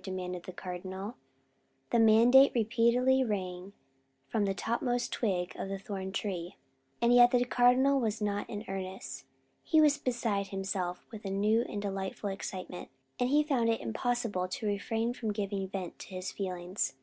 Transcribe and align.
demanded 0.00 0.44
the 0.44 0.52
Cardinal 0.52 1.16
The 1.90 1.98
mandate 1.98 2.52
repeatedly 2.54 3.24
rang 3.24 3.72
from 4.28 4.44
the 4.44 4.54
topmost 4.54 5.12
twig 5.12 5.56
of 5.56 5.68
the 5.68 5.78
thorn 5.80 6.12
tree, 6.12 6.56
and 7.02 7.12
yet 7.12 7.32
the 7.32 7.44
Cardinal 7.44 7.98
was 7.98 8.22
not 8.22 8.48
in 8.48 8.64
earnest. 8.68 9.24
He 9.64 9.80
was 9.80 9.98
beside 9.98 10.46
himself 10.46 11.04
with 11.10 11.24
a 11.24 11.30
new 11.30 11.62
and 11.62 11.82
delightful 11.82 12.30
excitement, 12.30 12.90
and 13.18 13.28
he 13.30 13.42
found 13.42 13.70
it 13.70 13.80
impossible 13.80 14.46
to 14.46 14.66
refrain 14.68 15.14
from 15.14 15.32
giving 15.32 15.66
vent 15.66 15.98
to 15.98 16.08
his 16.14 16.30
feelings. 16.30 16.94